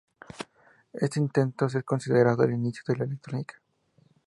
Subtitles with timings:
[0.93, 3.61] Este invento es considerado el inicio de la electrónica.